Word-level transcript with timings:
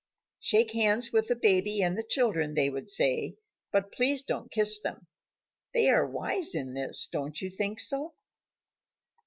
"Shake 0.39 0.71
hands 0.71 1.13
with 1.13 1.27
the 1.27 1.35
baby 1.35 1.83
and 1.83 1.95
the 1.95 2.01
children," 2.01 2.55
they 2.55 2.71
would 2.71 2.89
say, 2.89 3.37
"but 3.71 3.91
please 3.91 4.23
don't 4.23 4.49
kiss 4.49 4.79
them." 4.81 5.05
They 5.75 5.91
are 5.91 6.07
wise 6.07 6.55
in 6.55 6.73
this, 6.73 7.07
don't 7.11 7.39
you 7.39 7.51
think 7.51 7.79
so? 7.79 8.15